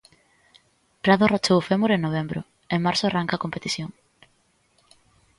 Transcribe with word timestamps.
Prado 1.03 1.25
rachou 1.31 1.57
o 1.59 1.65
fémur 1.69 1.91
en 1.93 2.01
novembro, 2.07 2.39
en 2.75 2.79
marzo 2.85 3.03
arranca 3.05 3.33
a 3.35 3.43
competición. 3.43 3.89